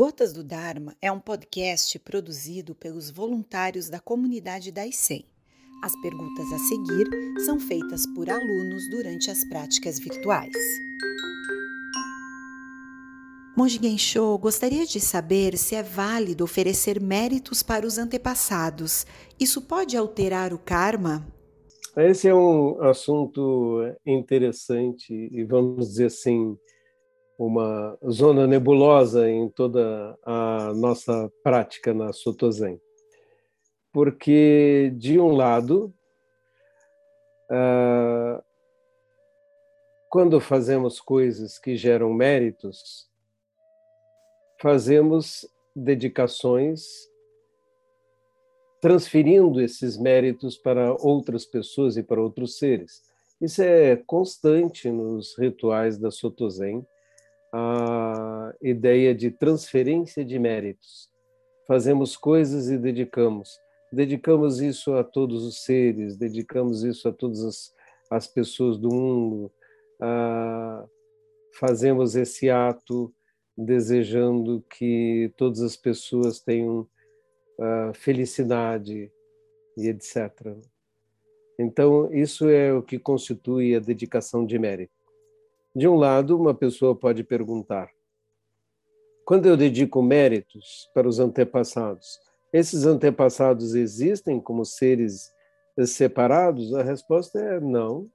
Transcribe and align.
Gotas 0.00 0.32
do 0.32 0.42
Dharma 0.42 0.96
é 1.02 1.12
um 1.12 1.20
podcast 1.20 1.98
produzido 1.98 2.74
pelos 2.74 3.10
voluntários 3.10 3.90
da 3.90 4.00
comunidade 4.00 4.72
da 4.72 4.86
ICEM. 4.86 5.26
As 5.84 5.92
perguntas 6.00 6.50
a 6.54 6.58
seguir 6.58 7.06
são 7.44 7.60
feitas 7.60 8.06
por 8.14 8.30
alunos 8.30 8.88
durante 8.88 9.30
as 9.30 9.44
práticas 9.44 9.98
virtuais. 9.98 10.56
Monge 13.54 13.78
Gensho 13.78 14.38
gostaria 14.38 14.86
de 14.86 14.98
saber 14.98 15.58
se 15.58 15.74
é 15.74 15.82
válido 15.82 16.44
oferecer 16.44 16.98
méritos 16.98 17.62
para 17.62 17.86
os 17.86 17.98
antepassados. 17.98 19.04
Isso 19.38 19.60
pode 19.60 19.98
alterar 19.98 20.54
o 20.54 20.58
karma? 20.58 21.30
Esse 21.94 22.26
é 22.26 22.34
um 22.34 22.80
assunto 22.84 23.82
interessante 24.06 25.12
e, 25.12 25.44
vamos 25.44 25.88
dizer 25.88 26.06
assim, 26.06 26.56
uma 27.40 27.96
zona 28.10 28.46
nebulosa 28.46 29.26
em 29.30 29.48
toda 29.48 30.14
a 30.22 30.74
nossa 30.74 31.32
prática 31.42 31.94
na 31.94 32.12
Soto 32.12 32.52
Zen. 32.52 32.78
Porque, 33.90 34.92
de 34.94 35.18
um 35.18 35.32
lado, 35.32 35.90
ah, 37.50 38.44
quando 40.10 40.38
fazemos 40.38 41.00
coisas 41.00 41.58
que 41.58 41.76
geram 41.76 42.12
méritos, 42.12 43.08
fazemos 44.60 45.48
dedicações 45.74 47.08
transferindo 48.82 49.62
esses 49.62 49.96
méritos 49.96 50.58
para 50.58 50.92
outras 50.92 51.46
pessoas 51.46 51.96
e 51.96 52.02
para 52.02 52.20
outros 52.20 52.58
seres. 52.58 53.02
Isso 53.40 53.62
é 53.62 53.96
constante 53.96 54.90
nos 54.90 55.38
rituais 55.38 55.96
da 55.96 56.10
Soto 56.10 56.50
Zen 56.50 56.84
a 57.52 58.54
ideia 58.62 59.14
de 59.14 59.30
transferência 59.30 60.24
de 60.24 60.38
méritos. 60.38 61.10
Fazemos 61.66 62.16
coisas 62.16 62.68
e 62.68 62.78
dedicamos. 62.78 63.58
Dedicamos 63.92 64.60
isso 64.60 64.94
a 64.94 65.02
todos 65.02 65.44
os 65.44 65.64
seres, 65.64 66.16
dedicamos 66.16 66.84
isso 66.84 67.08
a 67.08 67.12
todas 67.12 67.42
as, 67.42 67.74
as 68.10 68.26
pessoas 68.26 68.78
do 68.78 68.88
mundo. 68.88 69.52
Ah, 70.00 70.84
fazemos 71.58 72.14
esse 72.14 72.48
ato 72.48 73.12
desejando 73.56 74.64
que 74.70 75.32
todas 75.36 75.60
as 75.60 75.76
pessoas 75.76 76.40
tenham 76.40 76.88
ah, 77.58 77.92
felicidade 77.94 79.10
e 79.76 79.88
etc. 79.88 80.56
Então, 81.58 82.12
isso 82.12 82.48
é 82.48 82.72
o 82.72 82.82
que 82.82 82.98
constitui 82.98 83.74
a 83.74 83.80
dedicação 83.80 84.46
de 84.46 84.58
mérito. 84.58 84.99
De 85.74 85.86
um 85.86 85.94
lado, 85.94 86.36
uma 86.36 86.54
pessoa 86.54 86.96
pode 86.96 87.22
perguntar: 87.22 87.90
quando 89.24 89.46
eu 89.46 89.56
dedico 89.56 90.02
méritos 90.02 90.90
para 90.92 91.08
os 91.08 91.20
antepassados, 91.20 92.18
esses 92.52 92.84
antepassados 92.84 93.74
existem 93.74 94.40
como 94.40 94.64
seres 94.64 95.30
separados? 95.86 96.74
A 96.74 96.82
resposta 96.82 97.38
é 97.38 97.60
não. 97.60 98.10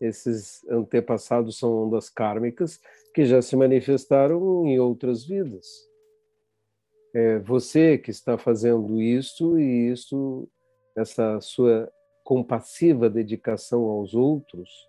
Esses 0.00 0.64
antepassados 0.68 1.58
são 1.58 1.86
ondas 1.86 2.08
kármicas 2.08 2.80
que 3.12 3.24
já 3.24 3.42
se 3.42 3.56
manifestaram 3.56 4.66
em 4.66 4.78
outras 4.78 5.26
vidas. 5.26 5.66
É 7.14 7.38
você 7.40 7.98
que 7.98 8.10
está 8.10 8.38
fazendo 8.38 9.02
isso 9.02 9.58
e 9.58 9.90
isso, 9.90 10.48
essa 10.96 11.40
sua 11.40 11.90
compassiva 12.24 13.10
dedicação 13.10 13.84
aos 13.84 14.14
outros, 14.14 14.87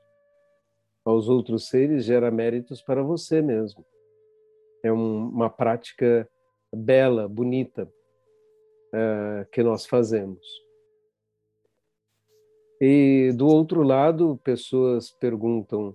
aos 1.09 1.27
outros 1.29 1.67
seres 1.67 2.05
gera 2.05 2.31
méritos 2.31 2.81
para 2.81 3.03
você 3.03 3.41
mesmo. 3.41 3.85
É 4.83 4.91
um, 4.91 5.29
uma 5.29 5.49
prática 5.49 6.29
bela, 6.73 7.27
bonita 7.27 7.91
uh, 8.93 9.49
que 9.51 9.61
nós 9.63 9.85
fazemos. 9.85 10.39
E 12.81 13.31
do 13.35 13.47
outro 13.47 13.83
lado, 13.83 14.39
pessoas 14.43 15.11
perguntam: 15.11 15.93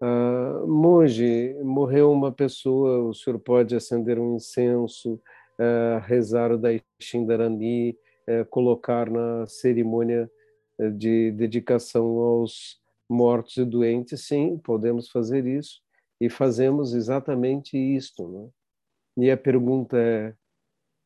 ah, 0.00 0.62
monge, 0.66 1.52
morreu 1.64 2.12
uma 2.12 2.30
pessoa, 2.30 3.00
o 3.08 3.14
senhor 3.14 3.40
pode 3.40 3.74
acender 3.74 4.18
um 4.18 4.36
incenso, 4.36 5.20
ah, 5.58 6.00
rezar 6.06 6.52
o 6.52 6.58
Daishindarani, 6.58 7.98
eh, 8.28 8.44
colocar 8.44 9.08
na 9.10 9.46
cerimônia 9.46 10.30
eh, 10.80 10.90
de 10.90 11.30
dedicação 11.30 12.18
aos 12.18 12.78
mortos 13.08 13.56
e 13.56 13.64
doentes, 13.64 14.26
sim, 14.26 14.58
podemos 14.58 15.08
fazer 15.10 15.46
isso 15.46 15.80
e 16.20 16.28
fazemos 16.28 16.94
exatamente 16.94 17.76
isto. 17.76 18.28
Né? 18.28 18.50
E 19.26 19.30
a 19.30 19.36
pergunta 19.36 19.96
é, 19.96 20.34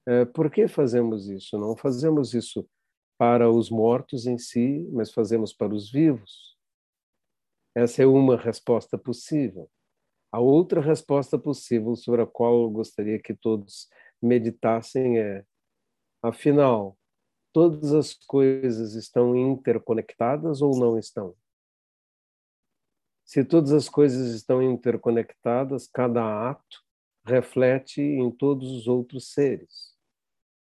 é, 0.07 0.25
por 0.25 0.51
que 0.51 0.67
fazemos 0.69 1.29
isso? 1.29 1.59
Não 1.59 1.77
fazemos 1.77 2.35
isso 2.35 2.69
para 3.19 3.51
os 3.51 3.71
mortos 3.71 4.27
em 4.27 4.39
si, 4.39 4.89
mas 4.93 5.13
fazemos 5.13 5.53
para 5.53 5.75
os 5.75 5.91
vivos. 5.91 6.57
Essa 7.75 8.03
é 8.03 8.07
uma 8.07 8.37
resposta 8.37 8.97
possível. 8.97 9.71
A 10.33 10.41
outra 10.41 10.81
resposta 10.81 11.39
possível 11.39 11.95
sobre 11.97 12.23
a 12.23 12.27
qual 12.27 12.63
eu 12.63 12.71
gostaria 12.71 13.21
que 13.21 13.35
todos 13.35 13.89
meditassem 14.23 15.19
é: 15.19 15.45
afinal, 16.23 16.97
todas 17.53 17.93
as 17.93 18.15
coisas 18.15 18.95
estão 18.95 19.37
interconectadas 19.37 20.63
ou 20.63 20.79
não 20.79 20.99
estão? 20.99 21.35
Se 23.31 23.45
todas 23.45 23.71
as 23.71 23.89
coisas 23.89 24.35
estão 24.35 24.61
interconectadas, 24.61 25.87
cada 25.87 26.51
ato 26.51 26.83
reflete 27.25 28.01
em 28.01 28.29
todos 28.29 28.73
os 28.73 28.89
outros 28.89 29.33
seres. 29.33 29.97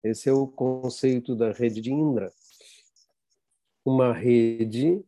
Esse 0.02 0.30
é 0.30 0.32
o 0.32 0.46
conceito 0.46 1.36
da 1.36 1.52
rede 1.52 1.82
de 1.82 1.92
Indra. 1.92 2.32
Uma 3.84 4.14
rede 4.14 5.04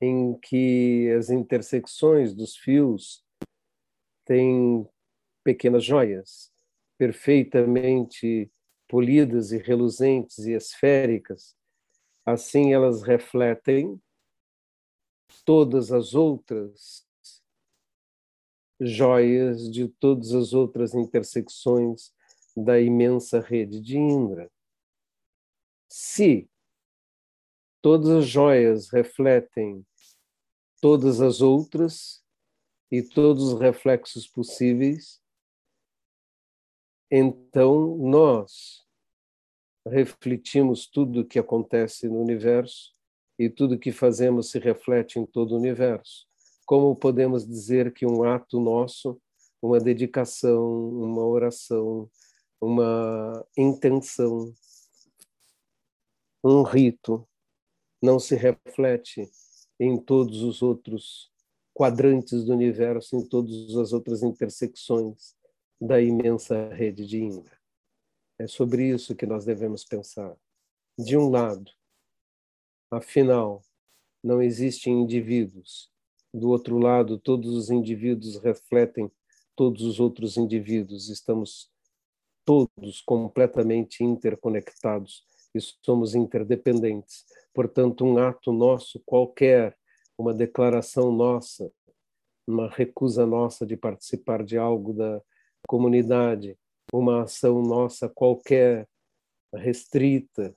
em 0.00 0.38
que 0.38 1.12
as 1.18 1.28
intersecções 1.28 2.32
dos 2.32 2.56
fios 2.56 3.24
têm 4.24 4.88
pequenas 5.42 5.82
joias 5.82 6.52
perfeitamente 6.96 8.48
polidas 8.86 9.50
e 9.50 9.58
reluzentes 9.58 10.38
e 10.46 10.52
esféricas. 10.52 11.56
Assim 12.24 12.72
elas 12.72 13.02
refletem 13.02 14.00
todas 15.44 15.92
as 15.92 16.14
outras 16.14 17.06
joias 18.80 19.70
de 19.70 19.88
todas 19.88 20.32
as 20.32 20.52
outras 20.52 20.94
intersecções 20.94 22.12
da 22.56 22.80
imensa 22.80 23.40
rede 23.40 23.80
de 23.80 23.96
Indra. 23.96 24.50
Se 25.88 26.48
todas 27.80 28.08
as 28.08 28.26
joias 28.26 28.90
refletem 28.90 29.86
todas 30.80 31.20
as 31.20 31.40
outras 31.40 32.24
e 32.90 33.02
todos 33.02 33.52
os 33.52 33.60
reflexos 33.60 34.26
possíveis, 34.26 35.22
então 37.10 37.96
nós 37.96 38.86
refletimos 39.86 40.86
tudo 40.86 41.20
o 41.20 41.26
que 41.26 41.38
acontece 41.38 42.08
no 42.08 42.20
universo 42.20 42.97
e 43.38 43.48
tudo 43.48 43.78
que 43.78 43.92
fazemos 43.92 44.50
se 44.50 44.58
reflete 44.58 45.18
em 45.18 45.24
todo 45.24 45.52
o 45.52 45.58
universo. 45.58 46.26
Como 46.66 46.96
podemos 46.96 47.46
dizer 47.46 47.92
que 47.92 48.04
um 48.04 48.24
ato 48.24 48.60
nosso, 48.60 49.20
uma 49.62 49.78
dedicação, 49.78 50.88
uma 50.90 51.24
oração, 51.24 52.10
uma 52.60 53.46
intenção, 53.56 54.52
um 56.44 56.62
rito, 56.62 57.26
não 58.02 58.18
se 58.18 58.34
reflete 58.34 59.28
em 59.78 59.96
todos 59.96 60.42
os 60.42 60.62
outros 60.62 61.30
quadrantes 61.74 62.44
do 62.44 62.52
universo, 62.52 63.16
em 63.16 63.24
todas 63.28 63.76
as 63.76 63.92
outras 63.92 64.22
intersecções 64.22 65.36
da 65.80 66.00
imensa 66.00 66.68
rede 66.74 67.06
de 67.06 67.22
Indra. 67.22 67.56
É 68.38 68.46
sobre 68.46 68.88
isso 68.88 69.14
que 69.14 69.26
nós 69.26 69.44
devemos 69.44 69.84
pensar. 69.84 70.36
De 70.98 71.16
um 71.16 71.28
lado, 71.28 71.70
Afinal, 72.90 73.62
não 74.24 74.40
existem 74.40 75.02
indivíduos. 75.02 75.90
Do 76.32 76.48
outro 76.48 76.78
lado, 76.78 77.18
todos 77.18 77.54
os 77.54 77.70
indivíduos 77.70 78.38
refletem 78.38 79.10
todos 79.54 79.82
os 79.82 80.00
outros 80.00 80.36
indivíduos. 80.36 81.08
Estamos 81.08 81.70
todos 82.46 83.02
completamente 83.02 84.02
interconectados 84.02 85.22
e 85.54 85.60
somos 85.84 86.14
interdependentes. 86.14 87.26
Portanto, 87.52 88.06
um 88.06 88.16
ato 88.16 88.52
nosso 88.52 89.02
qualquer, 89.04 89.76
uma 90.16 90.32
declaração 90.32 91.12
nossa, 91.12 91.70
uma 92.46 92.70
recusa 92.70 93.26
nossa 93.26 93.66
de 93.66 93.76
participar 93.76 94.42
de 94.42 94.56
algo 94.56 94.94
da 94.94 95.20
comunidade, 95.66 96.56
uma 96.90 97.24
ação 97.24 97.60
nossa 97.62 98.08
qualquer 98.08 98.88
restrita, 99.54 100.56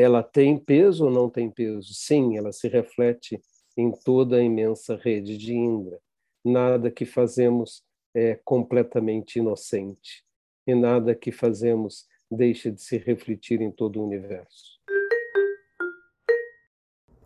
ela 0.00 0.22
tem 0.22 0.58
peso 0.58 1.04
ou 1.04 1.10
não 1.10 1.28
tem 1.28 1.50
peso? 1.50 1.92
Sim, 1.94 2.36
ela 2.36 2.52
se 2.52 2.68
reflete 2.68 3.40
em 3.76 3.92
toda 3.92 4.36
a 4.36 4.42
imensa 4.42 4.96
rede 4.96 5.36
de 5.36 5.54
Indra. 5.54 5.98
Nada 6.44 6.90
que 6.90 7.04
fazemos 7.04 7.82
é 8.14 8.38
completamente 8.44 9.38
inocente 9.38 10.24
e 10.66 10.74
nada 10.74 11.14
que 11.14 11.30
fazemos 11.30 12.06
deixa 12.30 12.70
de 12.70 12.80
se 12.80 12.96
refletir 12.96 13.60
em 13.60 13.70
todo 13.70 14.00
o 14.00 14.06
universo. 14.06 14.80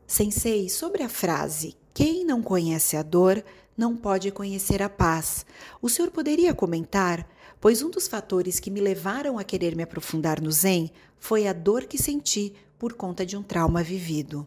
Sensei, 0.06 0.68
sobre 0.68 1.02
a 1.02 1.08
frase 1.08 1.76
quem 1.94 2.24
não 2.24 2.42
conhece 2.42 2.96
a 2.96 3.04
dor 3.04 3.44
não 3.76 3.96
pode 3.96 4.32
conhecer 4.32 4.82
a 4.82 4.88
paz, 4.88 5.46
o 5.80 5.88
senhor 5.88 6.10
poderia 6.10 6.52
comentar? 6.52 7.24
Pois 7.64 7.80
um 7.80 7.88
dos 7.88 8.06
fatores 8.06 8.60
que 8.60 8.70
me 8.70 8.78
levaram 8.78 9.38
a 9.38 9.42
querer 9.42 9.74
me 9.74 9.82
aprofundar 9.82 10.38
no 10.38 10.52
Zen 10.52 10.90
foi 11.16 11.46
a 11.46 11.52
dor 11.54 11.86
que 11.86 11.96
senti 11.96 12.52
por 12.78 12.92
conta 12.92 13.24
de 13.24 13.38
um 13.38 13.42
trauma 13.42 13.82
vivido. 13.82 14.46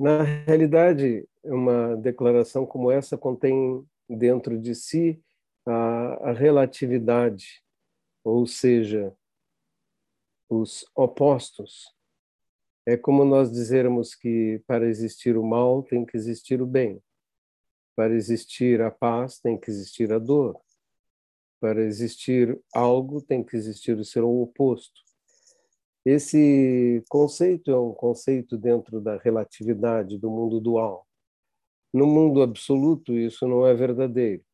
Na 0.00 0.22
realidade, 0.22 1.28
uma 1.44 1.94
declaração 1.96 2.64
como 2.64 2.90
essa 2.90 3.18
contém 3.18 3.86
dentro 4.08 4.58
de 4.58 4.74
si 4.74 5.22
a, 5.66 6.30
a 6.30 6.32
relatividade, 6.32 7.62
ou 8.24 8.46
seja, 8.46 9.14
os 10.48 10.86
opostos. 10.94 11.94
É 12.86 12.96
como 12.96 13.22
nós 13.22 13.52
dizermos 13.52 14.14
que 14.14 14.62
para 14.66 14.88
existir 14.88 15.36
o 15.36 15.44
mal 15.44 15.82
tem 15.82 16.06
que 16.06 16.16
existir 16.16 16.62
o 16.62 16.66
bem. 16.66 17.02
Para 17.94 18.14
existir 18.14 18.80
a 18.80 18.90
paz 18.90 19.38
tem 19.40 19.58
que 19.58 19.70
existir 19.70 20.10
a 20.10 20.18
dor. 20.18 20.58
Para 21.60 21.82
existir 21.82 22.60
algo 22.74 23.20
tem 23.22 23.42
que 23.42 23.56
existir 23.56 23.96
o 23.98 24.04
seu 24.04 24.28
oposto. 24.42 25.00
Esse 26.04 27.02
conceito 27.08 27.70
é 27.70 27.78
um 27.78 27.92
conceito 27.92 28.56
dentro 28.56 29.00
da 29.00 29.16
relatividade 29.16 30.18
do 30.18 30.30
mundo 30.30 30.60
dual. 30.60 31.06
No 31.92 32.06
mundo 32.06 32.42
absoluto, 32.42 33.12
isso 33.12 33.48
não 33.48 33.66
é 33.66 33.74
verdadeiro. 33.74 34.44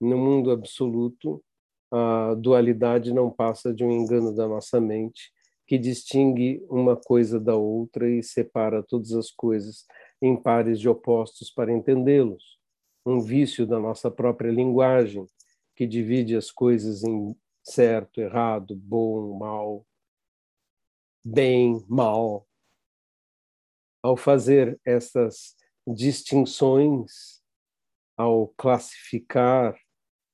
No 0.00 0.18
mundo 0.18 0.50
absoluto, 0.50 1.42
a 1.90 2.34
dualidade 2.34 3.14
não 3.14 3.30
passa 3.30 3.72
de 3.72 3.84
um 3.84 3.90
engano 3.90 4.34
da 4.34 4.48
nossa 4.48 4.80
mente 4.80 5.32
que 5.66 5.78
distingue 5.78 6.64
uma 6.68 6.96
coisa 6.96 7.40
da 7.40 7.54
outra 7.56 8.10
e 8.10 8.22
separa 8.22 8.82
todas 8.82 9.12
as 9.12 9.30
coisas 9.30 9.86
em 10.20 10.36
pares 10.36 10.78
de 10.78 10.88
opostos 10.88 11.50
para 11.50 11.72
entendê-los. 11.72 12.58
Um 13.06 13.20
vício 13.20 13.66
da 13.66 13.78
nossa 13.78 14.10
própria 14.10 14.50
linguagem 14.50 15.26
que 15.74 15.86
divide 15.86 16.36
as 16.36 16.50
coisas 16.50 17.02
em 17.02 17.36
certo, 17.62 18.20
errado, 18.20 18.74
bom, 18.76 19.38
mal, 19.38 19.86
bem, 21.24 21.84
mal. 21.88 22.46
Ao 24.02 24.16
fazer 24.16 24.80
essas 24.84 25.54
distinções, 25.86 27.40
ao 28.16 28.48
classificar 28.48 29.78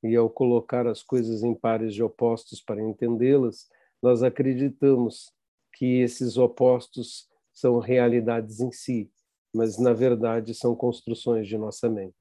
e 0.02 0.16
ao 0.16 0.30
colocar 0.30 0.86
as 0.86 1.02
coisas 1.02 1.42
em 1.42 1.54
pares 1.54 1.94
de 1.94 2.02
opostos 2.02 2.62
para 2.62 2.82
entendê-las, 2.82 3.68
nós 4.02 4.22
acreditamos 4.22 5.32
que 5.74 6.00
esses 6.00 6.36
opostos 6.36 7.28
são 7.52 7.78
realidades 7.78 8.60
em 8.60 8.70
si, 8.70 9.10
mas 9.54 9.78
na 9.78 9.92
verdade 9.92 10.54
são 10.54 10.74
construções 10.74 11.46
de 11.46 11.58
nossa 11.58 11.88
mente. 11.88 12.14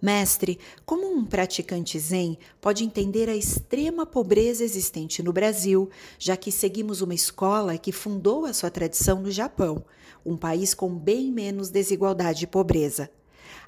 Mestre, 0.00 0.58
como 0.86 1.12
um 1.12 1.24
praticante 1.24 1.98
Zen 1.98 2.38
pode 2.60 2.84
entender 2.84 3.28
a 3.28 3.36
extrema 3.36 4.06
pobreza 4.06 4.62
existente 4.62 5.22
no 5.22 5.32
Brasil, 5.32 5.90
já 6.18 6.36
que 6.36 6.52
seguimos 6.52 7.02
uma 7.02 7.14
escola 7.14 7.76
que 7.76 7.90
fundou 7.90 8.46
a 8.46 8.52
sua 8.52 8.70
tradição 8.70 9.20
no 9.20 9.30
Japão, 9.30 9.84
um 10.24 10.36
país 10.36 10.72
com 10.72 10.94
bem 10.94 11.32
menos 11.32 11.68
desigualdade 11.68 12.44
e 12.44 12.46
pobreza? 12.46 13.10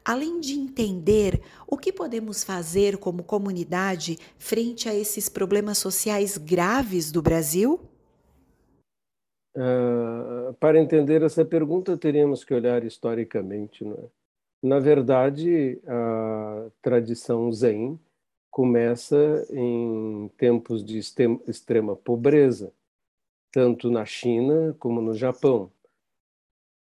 Além 0.05 0.41
de 0.41 0.55
entender 0.55 1.43
o 1.67 1.77
que 1.77 1.93
podemos 1.93 2.45
fazer 2.45 2.97
como 2.97 3.23
comunidade 3.23 4.19
frente 4.39 4.89
a 4.89 4.95
esses 4.95 5.29
problemas 5.29 5.79
sociais 5.79 6.39
graves 6.39 7.11
do 7.11 7.21
Brasil? 7.21 7.81
Uh, 9.55 10.55
para 10.55 10.81
entender 10.81 11.23
essa 11.23 11.45
pergunta, 11.45 11.97
teríamos 11.99 12.45
que 12.45 12.55
olhar 12.55 12.85
historicamente. 12.85 13.85
Não 13.85 13.95
é? 13.95 14.20
Na 14.63 14.79
verdade, 14.79 15.81
a 15.87 16.71
tradição 16.83 17.51
Zen 17.51 17.99
começa 18.51 19.47
em 19.51 20.29
tempos 20.37 20.85
de 20.85 20.99
extrema 20.99 21.97
pobreza, 21.97 22.73
tanto 23.51 23.91
na 23.91 24.05
China 24.05 24.77
como 24.79 25.01
no 25.01 25.15
Japão. 25.15 25.73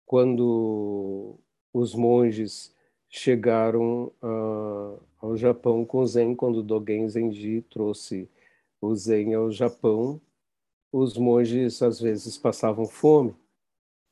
Quando 0.06 1.38
os 1.72 1.94
monges 1.94 2.74
chegaram 3.10 4.12
uh, 4.22 4.98
ao 5.20 5.36
Japão 5.36 5.84
com 5.84 6.06
Zen, 6.06 6.34
quando 6.34 6.62
Dogen 6.62 7.06
Zenji 7.08 7.62
trouxe 7.68 8.30
o 8.80 8.94
Zen 8.94 9.34
ao 9.34 9.50
Japão, 9.50 10.18
os 10.90 11.18
monges 11.18 11.82
às 11.82 12.00
vezes 12.00 12.38
passavam 12.38 12.86
fome. 12.86 13.34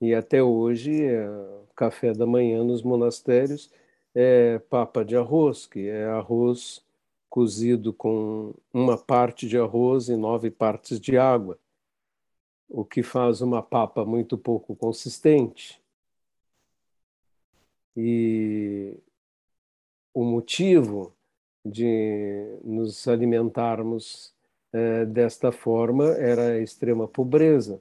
E 0.01 0.15
até 0.15 0.43
hoje, 0.43 1.05
é, 1.05 1.27
café 1.77 2.13
da 2.13 2.27
manhã 2.27 2.65
nos 2.65 2.83
monastérios 2.83 3.71
é 4.15 4.59
papa 4.59 5.05
de 5.05 5.15
arroz, 5.15 5.67
que 5.67 5.89
é 5.89 6.07
arroz 6.07 6.83
cozido 7.29 7.93
com 7.93 8.55
uma 8.73 8.97
parte 8.97 9.47
de 9.47 9.59
arroz 9.59 10.09
e 10.09 10.17
nove 10.17 10.51
partes 10.51 10.99
de 10.99 11.19
água, 11.19 11.59
o 12.69 12.83
que 12.83 13.03
faz 13.03 13.43
uma 13.43 13.63
papa 13.63 14.07
muito 14.07 14.39
pouco 14.39 14.75
consistente. 14.75 15.79
E 17.95 18.97
o 20.15 20.25
motivo 20.25 21.15
de 21.65 22.59
nos 22.65 23.07
alimentarmos 23.07 24.35
é, 24.73 25.05
desta 25.05 25.53
forma 25.53 26.07
era 26.17 26.53
a 26.53 26.59
extrema 26.61 27.07
pobreza 27.07 27.81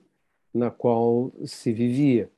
na 0.53 0.69
qual 0.69 1.31
se 1.45 1.71
vivia 1.71 2.29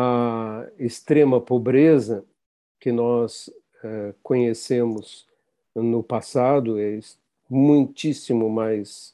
a 0.00 0.70
extrema 0.78 1.40
pobreza 1.40 2.24
que 2.78 2.92
nós 2.92 3.50
é, 3.82 4.14
conhecemos 4.22 5.26
no 5.74 6.04
passado 6.04 6.78
é 6.78 7.00
muitíssimo 7.50 8.48
mais 8.48 9.12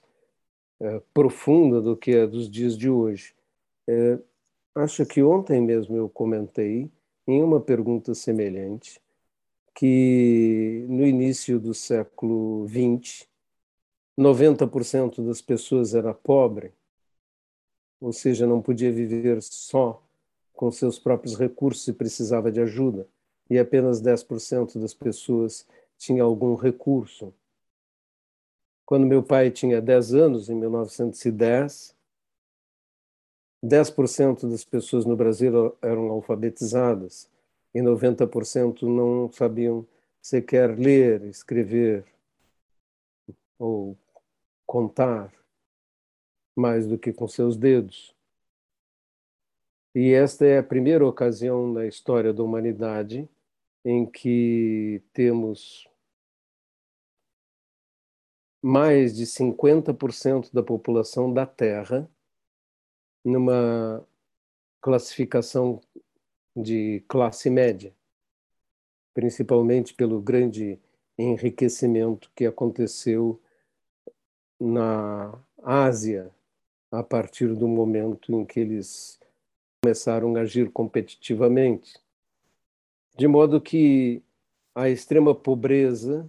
é, 0.78 1.00
profunda 1.14 1.80
do 1.80 1.96
que 1.96 2.14
a 2.14 2.26
dos 2.26 2.50
dias 2.50 2.76
de 2.76 2.90
hoje. 2.90 3.34
É, 3.88 4.18
acho 4.74 5.06
que 5.06 5.22
ontem 5.22 5.58
mesmo 5.58 5.96
eu 5.96 6.06
comentei 6.06 6.90
em 7.26 7.42
uma 7.42 7.62
pergunta 7.62 8.14
semelhante 8.14 9.00
que 9.74 10.84
no 10.86 11.06
início 11.06 11.58
do 11.58 11.72
século 11.72 12.68
XX, 12.68 13.26
90% 14.18 15.24
das 15.24 15.40
pessoas 15.40 15.94
era 15.94 16.12
pobre, 16.12 16.74
ou 17.98 18.12
seja, 18.12 18.46
não 18.46 18.60
podia 18.60 18.92
viver 18.92 19.40
só 19.40 20.03
com 20.54 20.70
seus 20.70 20.98
próprios 20.98 21.36
recursos 21.36 21.86
e 21.88 21.92
precisava 21.92 22.50
de 22.50 22.60
ajuda, 22.60 23.06
e 23.50 23.58
apenas 23.58 24.00
10% 24.00 24.78
das 24.78 24.94
pessoas 24.94 25.66
tinha 25.98 26.22
algum 26.22 26.54
recurso. 26.54 27.34
Quando 28.86 29.06
meu 29.06 29.22
pai 29.22 29.50
tinha 29.50 29.80
10 29.80 30.14
anos, 30.14 30.48
em 30.48 30.54
1910, 30.54 31.94
10% 33.64 34.48
das 34.48 34.64
pessoas 34.64 35.04
no 35.06 35.16
Brasil 35.16 35.76
eram 35.80 36.10
alfabetizadas 36.10 37.30
e 37.74 37.80
90% 37.80 38.82
não 38.82 39.32
sabiam 39.32 39.86
sequer 40.20 40.78
ler, 40.78 41.24
escrever 41.24 42.04
ou 43.58 43.96
contar 44.66 45.32
mais 46.54 46.86
do 46.86 46.98
que 46.98 47.12
com 47.12 47.26
seus 47.26 47.56
dedos. 47.56 48.13
E 49.94 50.12
esta 50.12 50.44
é 50.44 50.58
a 50.58 50.62
primeira 50.62 51.06
ocasião 51.06 51.72
na 51.72 51.86
história 51.86 52.32
da 52.32 52.42
humanidade 52.42 53.28
em 53.84 54.04
que 54.04 55.00
temos 55.12 55.88
mais 58.60 59.14
de 59.14 59.24
50% 59.24 60.52
da 60.52 60.64
população 60.64 61.32
da 61.32 61.46
Terra 61.46 62.10
numa 63.24 64.04
classificação 64.80 65.80
de 66.56 67.04
classe 67.06 67.48
média, 67.48 67.94
principalmente 69.12 69.94
pelo 69.94 70.20
grande 70.20 70.76
enriquecimento 71.16 72.32
que 72.34 72.46
aconteceu 72.46 73.40
na 74.58 75.38
Ásia 75.62 76.34
a 76.90 77.02
partir 77.02 77.54
do 77.54 77.68
momento 77.68 78.32
em 78.32 78.44
que 78.44 78.58
eles 78.58 79.20
começaram 79.84 80.34
a 80.34 80.40
agir 80.40 80.70
competitivamente, 80.70 82.00
de 83.18 83.28
modo 83.28 83.60
que 83.60 84.22
a 84.74 84.88
extrema 84.88 85.34
pobreza 85.34 86.26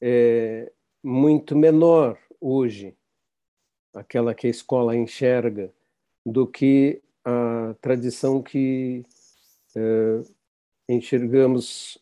é 0.00 0.70
muito 1.02 1.56
menor 1.56 2.16
hoje, 2.40 2.96
aquela 3.92 4.32
que 4.32 4.46
a 4.46 4.50
escola 4.50 4.94
enxerga, 4.94 5.74
do 6.24 6.46
que 6.46 7.02
a 7.24 7.74
tradição 7.80 8.40
que 8.40 9.04
é, 9.74 10.22
enxergamos 10.88 11.98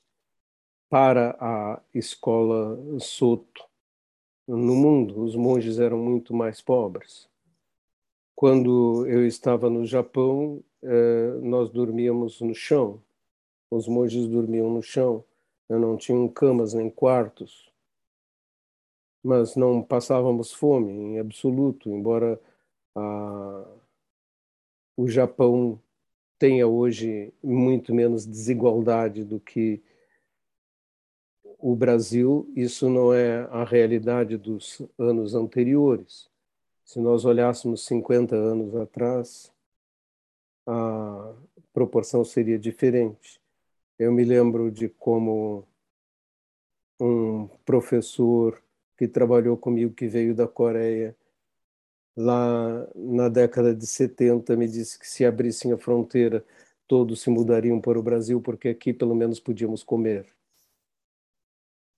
para 0.91 1.35
a 1.41 1.81
escola 1.95 2.79
Soto 3.01 3.65
no 4.47 4.75
mundo. 4.77 5.23
Os 5.23 5.35
monges 5.35 5.79
eram 5.79 5.97
muito 5.97 6.35
mais 6.35 6.61
pobres. 6.61 7.27
Quando 8.35 9.07
eu 9.07 9.27
estava 9.27 9.71
no 9.71 9.87
Japão, 9.87 10.63
nós 11.43 11.71
dormíamos 11.71 12.41
no 12.41 12.55
chão. 12.55 13.01
Os 13.71 13.87
monges 13.89 14.27
dormiam 14.27 14.71
no 14.71 14.83
chão. 14.83 15.25
Não 15.69 15.97
tinham 15.97 16.29
camas 16.29 16.75
nem 16.75 16.91
quartos. 16.91 17.71
Mas 19.23 19.55
não 19.57 19.83
passávamos 19.83 20.53
fome 20.53 20.93
em 20.93 21.19
absoluto, 21.19 21.89
embora 21.89 22.41
a... 22.95 23.65
o 24.97 25.09
Japão 25.09 25.81
tenha 26.39 26.67
hoje 26.67 27.33
muito 27.43 27.95
menos 27.95 28.27
desigualdade 28.27 29.25
do 29.25 29.39
que 29.39 29.81
o 31.63 31.77
Brasil, 31.77 32.51
isso 32.57 32.91
não 32.91 33.15
é 33.15 33.43
a 33.53 33.63
realidade 33.63 34.37
dos 34.37 34.83
anos 34.99 35.33
anteriores. 35.33 36.29
Se 36.85 36.99
nós 36.99 37.25
olhássemos 37.25 37.85
50 37.85 38.35
anos 38.35 38.75
atrás, 38.75 39.53
a 40.67 41.35
proporção 41.73 42.25
seria 42.25 42.59
diferente. 42.59 43.41
Eu 43.99 44.13
me 44.13 44.25
lembro 44.25 44.71
de 44.71 44.89
como 44.89 45.67
um 47.01 47.49
professor 47.65 48.63
que 48.97 49.09
trabalhou 49.09 49.57
comigo, 49.57 49.95
que 49.95 50.07
veio 50.07 50.35
da 50.35 50.47
Coreia, 50.47 51.17
lá 52.17 52.87
na 52.95 53.29
década 53.29 53.75
de 53.75 53.87
70, 53.87 54.57
me 54.57 54.69
disse 54.69 54.99
que 54.99 55.09
se 55.09 55.25
abrissem 55.25 55.73
a 55.73 55.79
fronteira, 55.79 56.45
todos 56.87 57.23
se 57.23 57.31
mudariam 57.31 57.81
para 57.81 57.99
o 57.99 58.03
Brasil, 58.03 58.41
porque 58.41 58.69
aqui 58.69 58.93
pelo 58.93 59.15
menos 59.15 59.41
podíamos 59.41 59.83
comer. 59.83 60.27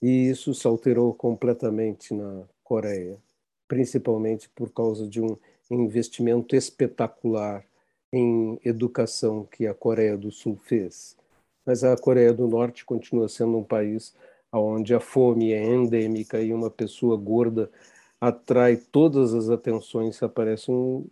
E 0.00 0.28
isso 0.28 0.54
se 0.54 0.66
alterou 0.66 1.12
completamente 1.14 2.14
na 2.14 2.44
Coreia, 2.62 3.18
principalmente 3.66 4.48
por 4.50 4.70
causa 4.72 5.08
de 5.08 5.20
um 5.20 5.36
investimento 5.70 6.54
espetacular 6.54 7.64
em 8.14 8.58
educação 8.64 9.44
que 9.44 9.66
a 9.66 9.74
Coreia 9.74 10.16
do 10.16 10.30
Sul 10.30 10.56
fez. 10.56 11.16
Mas 11.66 11.84
a 11.84 11.96
Coreia 11.96 12.32
do 12.32 12.46
Norte 12.46 12.84
continua 12.84 13.28
sendo 13.28 13.58
um 13.58 13.64
país 13.64 14.14
onde 14.52 14.94
a 14.94 15.00
fome 15.00 15.52
é 15.52 15.64
endêmica 15.64 16.40
e 16.40 16.52
uma 16.52 16.70
pessoa 16.70 17.16
gorda 17.16 17.70
atrai 18.20 18.76
todas 18.76 19.34
as 19.34 19.50
atenções. 19.50 20.16
Se 20.16 20.24
aparece 20.24 20.70
um, 20.70 21.06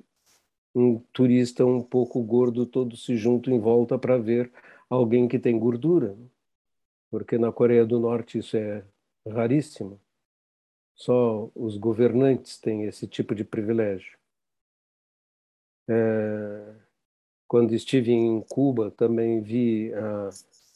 um 0.75 0.99
turista 1.13 1.65
um 1.67 1.83
pouco 1.83 2.23
gordo, 2.23 2.67
todos 2.67 3.05
se 3.05 3.17
juntam 3.17 3.53
em 3.55 3.61
volta 3.61 3.99
para 3.99 4.19
ver 4.19 4.53
alguém 4.89 5.29
que 5.29 5.39
tem 5.39 5.59
gordura 5.59 6.17
porque 7.13 7.37
na 7.37 7.53
Coreia 7.53 7.85
do 7.85 8.01
Norte 8.01 8.39
isso 8.39 8.57
é 8.57 8.83
raríssimo. 9.29 10.01
Só 10.95 11.51
os 11.55 11.77
governantes 11.77 12.59
têm 12.59 12.85
esse 12.85 13.07
tipo 13.07 13.35
de 13.35 13.45
privilégio. 13.45 14.17
É, 15.87 16.75
quando 17.53 17.75
estive 17.75 18.13
em 18.13 18.41
Cuba, 18.41 18.91
também 18.91 19.43
vi 19.43 19.93
a 19.93 20.31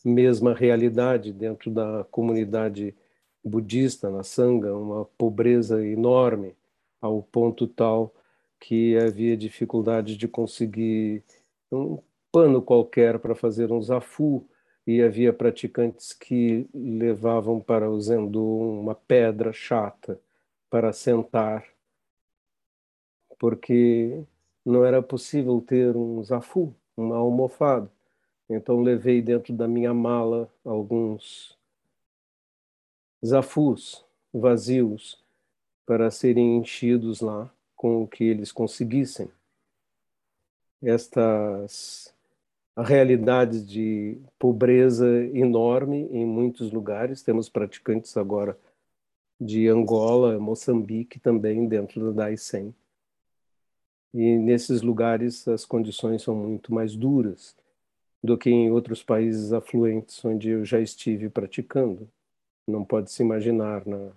mesma 0.05 0.53
realidade 0.53 1.33
dentro 1.33 1.71
da 1.71 2.05
comunidade 2.11 2.95
budista, 3.43 4.11
na 4.11 4.23
Sangha, 4.23 4.77
uma 4.77 5.07
pobreza 5.17 5.83
enorme, 5.83 6.55
ao 7.01 7.23
ponto 7.23 7.67
tal 7.67 8.15
que 8.61 8.95
havia 8.99 9.39
dificuldade 9.39 10.19
de 10.19 10.29
conseguir 10.29 11.25
um 11.73 11.99
pano 12.31 12.61
qualquer 12.61 13.19
para 13.21 13.35
fazer 13.35 13.73
um 13.73 13.81
zafu, 13.81 14.47
e 14.87 15.01
havia 15.01 15.33
praticantes 15.33 16.13
que 16.13 16.69
levavam 16.75 17.59
para 17.59 17.91
o 17.91 17.99
Zendu 17.99 18.45
uma 18.45 18.95
pedra 18.95 19.51
chata 19.51 20.21
para 20.69 20.93
sentar, 20.93 21.65
porque 23.39 24.27
não 24.67 24.85
era 24.85 25.01
possível 25.01 25.61
ter 25.61 25.97
um 25.97 26.23
zafu, 26.25 26.75
uma 26.97 27.17
almofada. 27.17 27.91
Então 28.49 28.81
levei 28.83 29.23
dentro 29.23 29.55
da 29.55 29.69
minha 29.69 29.95
mala 29.95 30.51
alguns 30.65 31.57
zafus 33.25 34.05
vazios 34.33 35.25
para 35.87 36.11
serem 36.11 36.59
enchidos 36.59 37.21
lá 37.21 37.51
com 37.77 38.03
o 38.03 38.09
que 38.09 38.25
eles 38.25 38.51
conseguissem. 38.51 39.31
Estas 40.83 42.15
a 42.75 42.83
realidade 42.83 43.65
de 43.65 44.19
pobreza 44.39 45.09
enorme 45.33 46.09
em 46.13 46.27
muitos 46.27 46.71
lugares. 46.71 47.23
Temos 47.23 47.49
praticantes 47.49 48.17
agora 48.19 48.59
de 49.41 49.67
Angola, 49.69 50.39
Moçambique 50.39 51.19
também 51.19 51.67
dentro 51.67 52.13
da 52.13 52.25
DAI-100. 52.25 52.75
E 54.17 54.37
nesses 54.39 54.83
lugares 54.83 55.47
as 55.47 55.65
condições 55.65 56.23
são 56.23 56.35
muito 56.35 56.73
mais 56.73 56.97
duras 56.97 57.55
do 58.25 58.37
que 58.37 58.51
em 58.51 58.71
outros 58.71 59.03
países 59.03 59.53
afluentes 59.53 60.25
onde 60.25 60.49
eu 60.49 60.65
já 60.65 60.81
estive 60.81 61.29
praticando. 61.29 62.09
Não 62.67 62.85
pode 62.85 63.13
se 63.13 63.23
imaginar 63.23 63.87
na 63.87 64.11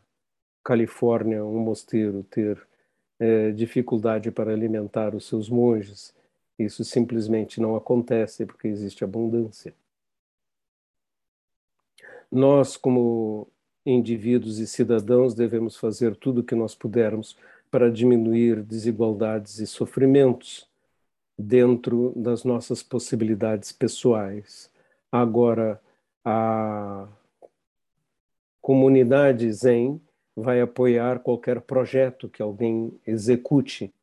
Califórnia 0.63 1.45
um 1.45 1.59
mosteiro 1.59 2.23
ter 2.23 2.59
é, 3.19 3.51
dificuldade 3.51 4.31
para 4.31 4.51
alimentar 4.51 5.13
os 5.13 5.27
seus 5.27 5.49
monges 5.49 6.13
isso 6.59 6.83
simplesmente 6.83 7.61
não 7.61 7.75
acontece 7.75 8.45
porque 8.45 8.67
existe 8.67 9.03
abundância. 9.03 9.73
Nós, 12.29 12.75
como 12.75 13.47
indivíduos 13.85 14.59
e 14.59 14.67
cidadãos, 14.67 15.33
devemos 15.33 15.77
fazer 15.77 16.15
tudo 16.17 16.41
o 16.41 16.43
que 16.43 16.53
nós 16.53 16.75
pudermos 16.75 17.37
para 17.71 17.91
diminuir 17.91 18.63
desigualdades 18.63 19.59
e 19.59 19.67
sofrimentos 19.67 20.67
dentro 21.37 22.13
das 22.15 22.43
nossas 22.43 22.83
possibilidades 22.83 23.71
pessoais. 23.71 24.71
Agora, 25.11 25.79
a 26.23 27.07
comunidade 28.61 29.51
Zen 29.51 30.01
vai 30.35 30.61
apoiar 30.61 31.19
qualquer 31.19 31.61
projeto 31.61 32.29
que 32.29 32.41
alguém 32.41 32.99
execute 33.05 33.93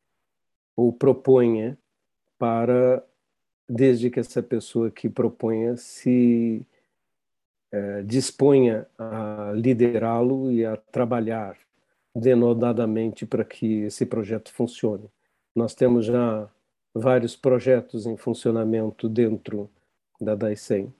ou 0.75 0.91
proponha 0.91 1.77
para, 2.37 3.03
desde 3.67 4.09
que 4.09 4.19
essa 4.19 4.41
pessoa 4.41 4.91
que 4.91 5.09
proponha 5.09 5.77
se 5.77 6.65
é, 7.71 8.01
disponha 8.03 8.87
a 8.97 9.51
liderá-lo 9.55 10.51
e 10.51 10.65
a 10.65 10.77
trabalhar 10.77 11.57
denodadamente 12.17 13.25
para 13.25 13.45
que 13.45 13.83
esse 13.83 14.05
projeto 14.05 14.51
funcione. 14.51 15.09
Nós 15.55 15.75
temos 15.75 16.05
já 16.05 16.49
vários 16.93 17.35
projetos 17.35 18.05
em 18.05 18.17
funcionamento 18.17 19.07
dentro 19.07 19.69
da 20.19 20.33
Daisen. 20.33 20.93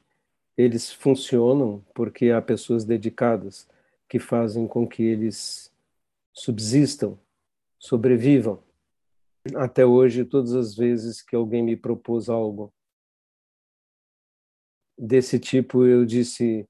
Eles 0.55 0.91
funcionam 0.91 1.83
porque 1.93 2.29
há 2.29 2.41
pessoas 2.41 2.85
dedicadas 2.85 3.67
que 4.07 4.19
fazem 4.19 4.67
com 4.67 4.87
que 4.87 5.03
eles 5.03 5.71
subsistam, 6.33 7.17
sobrevivam 7.79 8.61
até 9.55 9.85
hoje, 9.85 10.25
todas 10.25 10.53
as 10.53 10.75
vezes 10.75 11.21
que 11.21 11.35
alguém 11.35 11.63
me 11.63 11.75
propôs 11.75 12.29
algo 12.29 12.73
desse 14.97 15.39
tipo, 15.39 15.85
eu 15.85 16.05
disse 16.05 16.67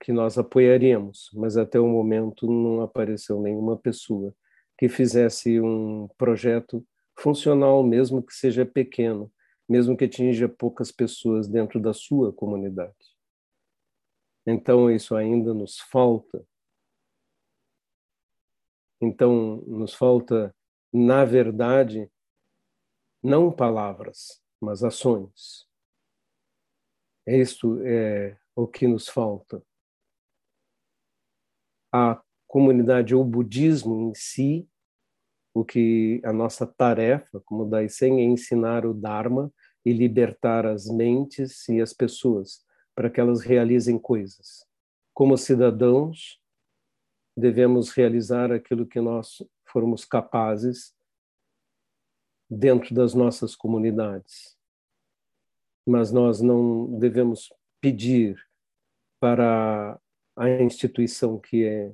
que 0.00 0.12
nós 0.12 0.38
apoiaríamos, 0.38 1.30
mas 1.34 1.56
até 1.56 1.78
o 1.78 1.86
momento 1.86 2.46
não 2.46 2.80
apareceu 2.80 3.40
nenhuma 3.40 3.76
pessoa 3.76 4.34
que 4.78 4.88
fizesse 4.88 5.60
um 5.60 6.08
projeto 6.16 6.84
funcional, 7.18 7.82
mesmo 7.82 8.22
que 8.22 8.32
seja 8.32 8.64
pequeno, 8.64 9.30
mesmo 9.68 9.96
que 9.96 10.06
atinja 10.06 10.48
poucas 10.48 10.90
pessoas 10.90 11.46
dentro 11.46 11.78
da 11.78 11.92
sua 11.92 12.32
comunidade. 12.32 12.94
Então, 14.46 14.90
isso 14.90 15.14
ainda 15.14 15.52
nos 15.52 15.78
falta. 15.78 16.42
Então, 19.00 19.56
nos 19.66 19.94
falta 19.94 20.54
na 20.92 21.24
verdade, 21.24 22.10
não 23.22 23.52
palavras, 23.52 24.42
mas 24.60 24.82
ações. 24.82 25.68
Isto 27.26 27.80
é 27.84 28.36
o 28.56 28.66
que 28.66 28.88
nos 28.88 29.08
falta. 29.08 29.62
A 31.92 32.20
comunidade 32.46 33.14
ou 33.14 33.22
o 33.22 33.24
budismo 33.24 34.10
em 34.10 34.14
si, 34.14 34.68
o 35.54 35.64
que 35.64 36.20
a 36.24 36.32
nossa 36.32 36.66
tarefa 36.66 37.40
como 37.44 37.68
Daisen 37.68 38.20
é 38.20 38.24
ensinar 38.24 38.86
o 38.86 38.94
Dharma 38.94 39.52
e 39.84 39.92
libertar 39.92 40.66
as 40.66 40.86
mentes 40.86 41.68
e 41.68 41.80
as 41.80 41.92
pessoas 41.92 42.64
para 42.94 43.10
que 43.10 43.20
elas 43.20 43.40
realizem 43.40 43.98
coisas. 43.98 44.66
Como 45.14 45.36
cidadãos, 45.36 46.40
devemos 47.36 47.90
realizar 47.90 48.52
aquilo 48.52 48.86
que 48.86 49.00
nós 49.00 49.42
formos 49.64 50.04
capazes 50.04 50.94
dentro 52.48 52.94
das 52.94 53.14
nossas 53.14 53.54
comunidades. 53.54 54.58
Mas 55.86 56.12
nós 56.12 56.40
não 56.40 56.98
devemos 56.98 57.52
pedir 57.80 58.38
para 59.20 59.98
a 60.40 60.62
instituição 60.62 61.38
que 61.38 61.66
é 61.66 61.92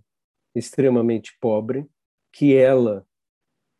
extremamente 0.54 1.36
pobre, 1.40 1.84
que 2.32 2.54
ela 2.54 3.04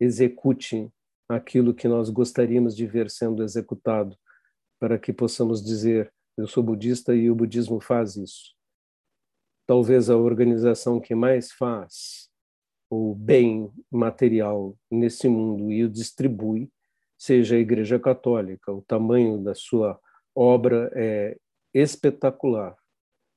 execute 0.01 0.91
aquilo 1.29 1.73
que 1.73 1.87
nós 1.87 2.11
gostaríamos 2.11 2.75
de 2.77 2.85
ver 2.85 3.09
sendo 3.09 3.45
executado, 3.45 4.19
para 4.81 4.99
que 4.99 5.13
possamos 5.13 5.63
dizer: 5.63 6.13
eu 6.37 6.49
sou 6.49 6.65
budista 6.65 7.15
e 7.15 7.31
o 7.31 7.35
budismo 7.35 7.81
faz 7.81 8.17
isso. 8.17 8.57
Talvez 9.69 10.11
a 10.11 10.17
organização 10.17 10.99
que 10.99 11.15
mais 11.15 11.53
faz 11.53 12.29
o 12.91 13.15
bem 13.15 13.71
material 13.91 14.77
nesse 14.91 15.29
mundo 15.29 15.71
e 15.71 15.85
o 15.85 15.89
distribui 15.89 16.71
seja 17.17 17.55
a 17.55 17.59
Igreja 17.61 18.01
Católica. 18.01 18.73
O 18.73 18.83
tamanho 18.83 19.39
da 19.39 19.55
sua 19.55 19.99
obra 20.35 20.91
é 20.95 21.39
espetacular 21.73 22.77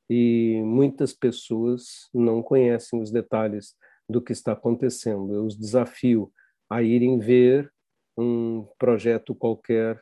e 0.10 0.62
muitas 0.63 1.13
pessoas 1.13 2.10
não 2.13 2.42
conhecem 2.42 3.01
os 3.01 3.12
detalhes 3.12 3.75
do 4.10 4.22
que 4.22 4.32
está 4.32 4.54
acontecendo. 4.54 5.34
Eu 5.34 5.46
os 5.46 5.58
desafio 5.58 6.32
a 6.70 6.82
irem 6.82 7.20
ver 7.20 7.72
um 8.18 8.68
projeto 8.78 9.36
qualquer 9.36 10.01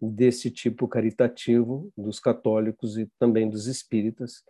desse 0.00 0.50
tipo 0.50 0.88
caritativo 0.88 1.90
dos 1.96 2.18
católicos 2.18 2.98
e 2.98 3.08
também 3.18 3.48
dos 3.48 3.66
espíritas. 3.66 4.42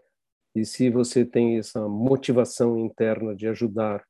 E 0.54 0.64
se 0.64 0.88
você 0.88 1.24
tem 1.24 1.58
essa 1.58 1.86
motivação 1.86 2.78
interna 2.78 3.34
de 3.34 3.46
ajudar 3.46 4.04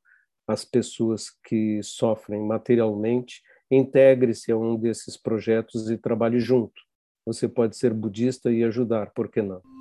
as 0.47 0.63
pessoas 0.63 1.29
que 1.43 1.81
sofrem 1.83 2.41
materialmente, 2.41 3.41
integre-se 3.69 4.51
a 4.51 4.57
um 4.57 4.77
desses 4.77 5.17
projetos 5.17 5.89
e 5.89 5.97
trabalhe 5.97 6.39
junto. 6.39 6.81
Você 7.25 7.47
pode 7.47 7.75
ser 7.75 7.93
budista 7.93 8.51
e 8.51 8.63
ajudar, 8.63 9.11
por 9.11 9.29
que 9.29 9.41
não? 9.41 9.74